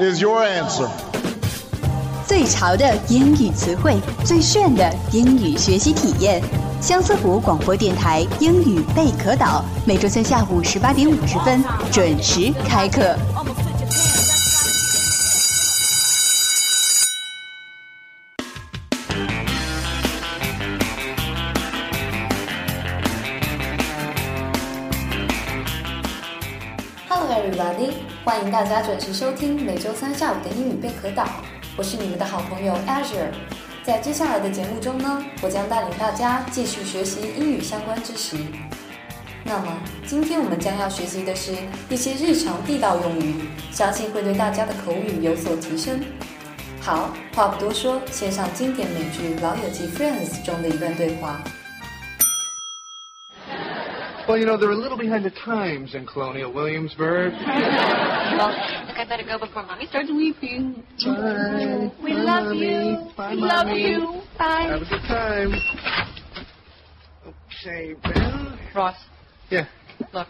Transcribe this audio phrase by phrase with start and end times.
[0.00, 0.88] Is your answer.
[2.26, 6.42] 最潮的英语词汇，最炫的英语学习体验。
[6.80, 13.14] 相思湖广播电台英语贝壳岛，每周三下午十八点五十分准时开课。
[27.06, 31.26] Hello everybody，欢迎大家准时收听每周三下午的英语贝壳岛，
[31.74, 33.32] 我是你们的好朋友 Azure。
[33.82, 38.36] 在接下来的节目中呢，我将带领大家继续学习英语相关知识。
[39.42, 39.72] 那么，
[40.06, 41.54] 今天我们将要学习的是
[41.88, 45.98] 一些日常地道用语，相信会对大家的口语有所提升。
[46.78, 51.42] 好，话不多说，先上经典美剧《老友记 Friends》中的一段对话。
[54.30, 57.32] Well, you know, they're a little behind the times in Colonial Williamsburg.
[58.30, 58.48] Well,
[58.86, 60.84] look, I better go before Mommy starts weeping.
[61.04, 61.90] Bye.
[62.02, 62.60] We Bye, love Mommy.
[62.60, 63.10] you.
[63.16, 63.82] Bye, we love Mommy.
[63.82, 64.22] you.
[64.38, 64.68] Bye.
[64.70, 65.52] Have a good time.
[67.26, 68.58] Okay, Ben.
[68.72, 68.94] Ross,
[69.50, 69.66] Yeah.
[70.14, 70.28] look.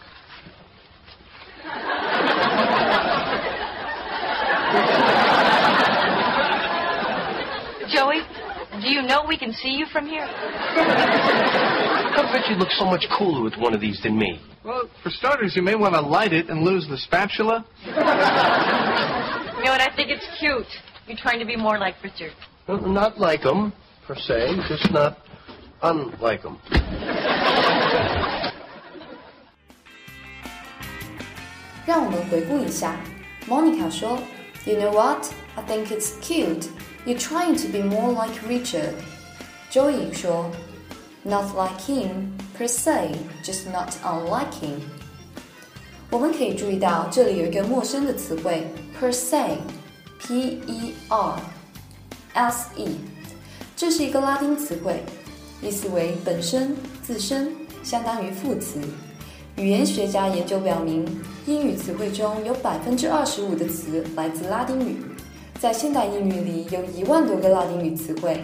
[8.80, 10.24] Do you know we can see you from here?
[10.24, 10.32] I
[12.32, 14.40] bet you look so much cooler with one of these than me.
[14.64, 17.66] Well, for starters, you may want to light it and lose the spatula.
[17.84, 18.00] you know
[19.72, 19.80] what?
[19.82, 20.66] I think it's cute.
[21.06, 22.32] You're trying to be more like Richard.
[22.66, 23.72] Well, not like him,
[24.06, 25.18] per se, just not
[25.82, 26.56] unlike him.
[34.66, 35.34] You know what?
[35.56, 36.68] I think it's cute
[37.06, 38.92] You're trying to be more like Richard.”
[39.70, 40.50] Joey 说
[41.22, 44.80] ：“Not like him per se, just not unlike him.”
[46.10, 48.66] 我们可以注意到这里有一个陌生的词汇
[49.00, 51.40] per se，p e r
[52.34, 52.88] s e，
[53.76, 55.02] 这是一个拉丁词汇，
[55.62, 57.52] 意思为本身、自身，
[57.82, 58.80] 相当于副词。
[59.56, 61.06] 语言学家研究表明，
[61.46, 64.96] 英语词汇中有百分之二十五的词来自拉丁语。
[65.60, 68.40] 在现代英语里，有一万多个拉丁语词汇。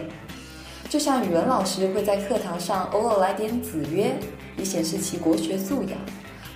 [0.87, 4.15] 就像语文老师会在课堂上偶尔来点子曰，
[4.55, 5.97] 以显示其国学素养。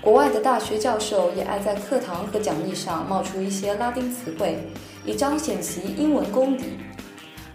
[0.02, 4.60] 国外的大学教授也爱在课堂和讲义上冒出一些拉丁词汇，
[5.04, 6.66] 以彰显其英文功底。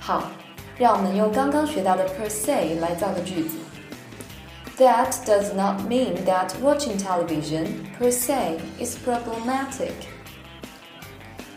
[0.01, 0.29] 好，
[0.77, 3.57] 让我们用刚刚学到的 per se 来造个句子。
[4.79, 7.69] That does not mean that watching television
[8.01, 9.93] per se is problematic.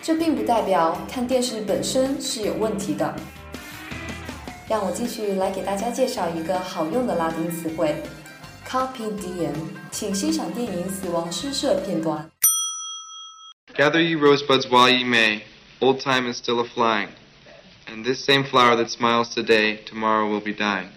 [0.09, 3.15] 这并不代表看电视本身是有问题的。
[4.69, 7.95] 让我继续来给大家介绍一个好用的拉丁词汇
[8.67, 9.53] “carpe diem”，
[9.91, 12.31] 请欣赏电影《死亡诗社》片段。
[13.77, 15.41] Gather ye rosebuds while ye may,
[15.81, 17.09] old time is still a flying.
[17.87, 20.89] And this same flower that smiles today, tomorrow will be dying.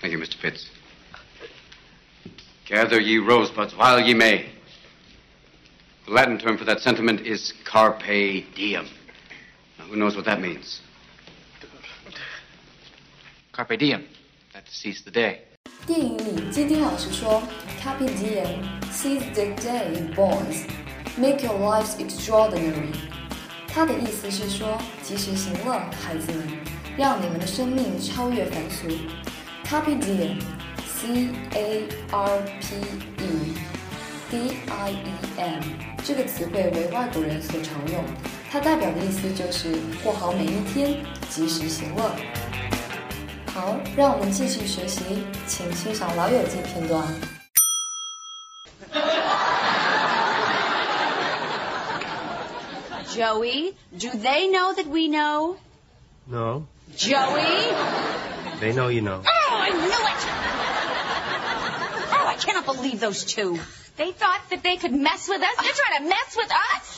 [0.00, 0.36] Thank you, Mr.
[0.40, 0.66] Pitts.
[2.68, 4.46] Gather ye rosebuds while ye may.
[6.06, 8.86] The Latin term for that sentiment is carpe diem.
[9.78, 10.80] Now, who knows what that means?
[13.52, 14.04] Carpe diem.
[14.52, 15.42] That to seize the day.
[15.86, 17.42] 电影里，基丁老师说：“
[17.82, 20.66] Carpe diem, seize the day, boys.
[21.16, 22.94] Make your lives extraordinary.”
[23.68, 26.46] 他的意思是说，及时行乐，孩子们，
[26.96, 28.88] 让你们的生命超越凡俗。
[29.64, 30.40] Carpe diem,
[30.86, 32.76] C A R P
[33.24, 33.54] E
[34.29, 35.63] D I E M
[36.03, 38.03] 这个词汇为外国人所常用，
[38.51, 39.71] 它代表的意思就是
[40.03, 40.97] 过好每一天，
[41.29, 42.11] 及时行乐。
[43.53, 47.07] 好，让我们继续学习，请欣赏《老友记》片段。
[53.15, 55.55] Joey, do they know that we know?
[56.25, 56.67] No.
[56.95, 57.73] Joey?
[58.59, 59.21] They know you know.
[59.23, 60.27] Oh, I knew it!
[62.11, 63.57] Oh, I cannot believe those two.
[63.96, 65.54] They thought that they could mess with us.
[65.60, 66.96] They're trying to mess with us.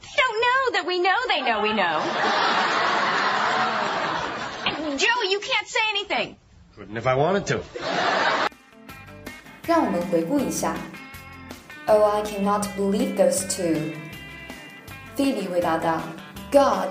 [0.00, 2.00] they don't know that we know they know we know.
[4.66, 6.36] And Joey, you can't say anything.
[6.76, 7.60] Couldn't if I wanted to.
[9.66, 10.76] 让我们回顾一下
[11.86, 13.92] Oh, I cannot believe those two.
[15.16, 16.88] Phoebe 回答道：“God,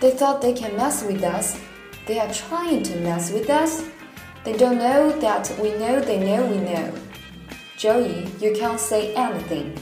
[0.00, 1.56] they thought they can mess with us.
[2.06, 3.82] They are trying to mess with us.
[4.47, 6.89] They don't know that we know they know we know.
[7.77, 9.73] Joey, you can't say anything.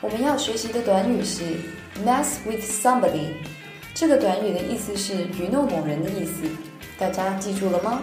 [0.00, 1.42] 我们要学习的短语是
[2.02, 3.34] mess with somebody。
[3.94, 6.48] 这个短语的意思是愚弄某人的意思，
[6.98, 8.00] 大家记住了吗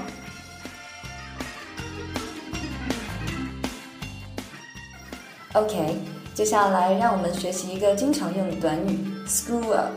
[5.53, 5.95] ？OK，
[6.35, 9.93] 接下来让我们学习一个经常用的短语 screw up。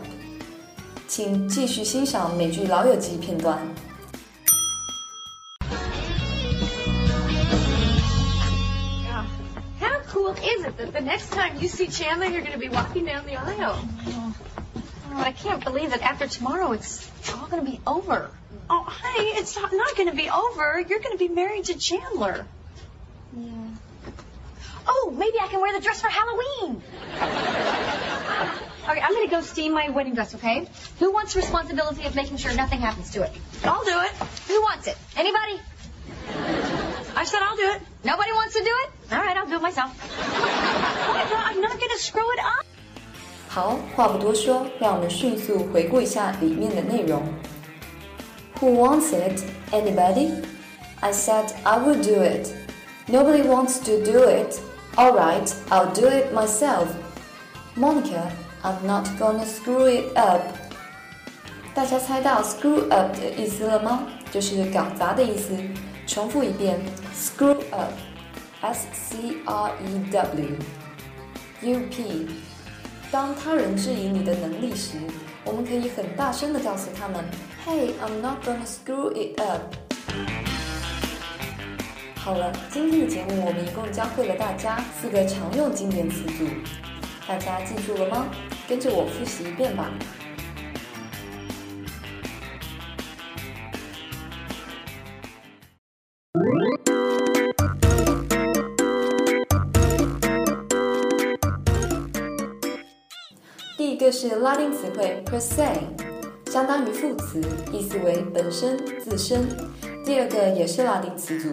[1.07, 3.59] 请继续欣赏美剧《老友记》片段。
[10.33, 13.37] Is it that the next time you see Chandler, you're going to be walking down the
[13.37, 13.79] aisle?
[14.07, 14.35] Oh,
[15.17, 18.31] I can't believe that after tomorrow, it's all going to be over.
[18.71, 20.81] Oh, honey, it's not, not going to be over.
[20.81, 22.47] You're going to be married to Chandler.
[23.37, 23.53] Yeah.
[24.87, 26.83] Oh, maybe I can wear the dress for Halloween.
[28.89, 30.67] okay, I'm going to go steam my wedding dress, okay?
[30.99, 33.33] Who wants responsibility of making sure nothing happens to it?
[33.65, 34.11] I'll do it.
[34.49, 34.97] Who wants it?
[35.17, 35.61] Anybody?
[37.17, 37.83] I said I'll do it.
[38.04, 38.90] Nobody wants to do it?
[39.12, 39.92] All right, I'll do it myself.
[41.46, 42.66] I'm not going to screw it up.
[43.48, 47.24] 好，话不多说，让我们迅速回顾一下里面的内容。
[48.60, 49.44] Who wants it?
[49.72, 50.44] Anybody?
[51.02, 52.50] I said I will do it.
[53.08, 54.60] Nobody wants to do it.
[54.96, 56.88] All right, I'll do it myself.
[57.76, 58.32] Monica,
[58.64, 60.42] I'm not gonna screw it up.
[61.76, 64.08] 大家猜到 screw up 的意思了吗？
[64.32, 65.52] 就是搞砸的意思。
[66.09, 66.81] 重复一遍
[67.15, 70.01] ，screw up，s c r e
[71.61, 72.27] w，u p。
[73.11, 74.97] 当他人质疑你的能力时，
[75.45, 77.23] 我们可以很大声的告诉他们
[77.67, 79.75] ，Hey, I'm not gonna screw it up。
[82.17, 86.47] 好了，今天的节目我们一共教会了大家四个常用经典词组，
[87.29, 88.29] 大家记住了吗？
[88.67, 89.91] 跟着我复习一遍吧。
[103.79, 105.65] 第一个是拉丁词汇 per se，
[106.51, 107.41] 相当于副词，
[107.73, 109.49] 意思为本身、自身。
[110.05, 111.51] 第二个也是拉丁词组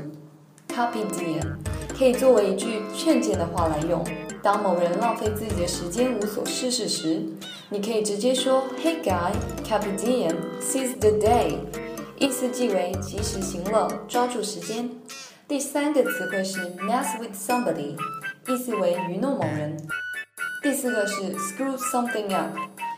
[0.68, 1.56] carpe diem，
[1.96, 4.04] 可以作为一句劝诫的话来用。
[4.42, 7.22] 当某人浪费自己的时间无所事事时，
[7.70, 9.32] 你可以直接说 Hey guy,
[9.64, 11.60] carpe diem, seize the day，
[12.18, 14.90] 意思即为及时行乐，抓住时间。
[15.48, 17.96] 第三个词汇是 mess with somebody，
[18.48, 19.78] 意思为愚弄某人。
[20.66, 22.50] 第四个是 screw something up，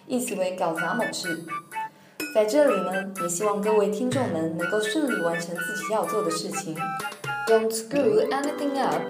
[0.08, 1.44] 意思为搞砸某事。
[2.34, 6.74] 在这里呢，也希望各位听众们能够顺利完成自己要做的事情。
[7.46, 9.02] Don't screw anything up。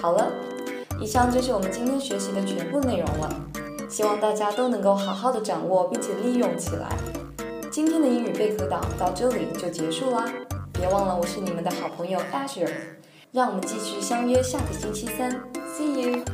[0.00, 0.30] 好了，
[1.00, 3.28] 以上就是我们今天学习的全部内容了。
[3.88, 6.96] 希望大家都能够好好的掌握并且利用起来。
[7.68, 10.24] 今天的英语贝壳岛到这里就结束啦。
[10.72, 12.70] 别忘了，我是你们的好朋友 Asher，
[13.32, 15.32] 让我们继续相约下个星期三
[15.76, 16.24] ，See you。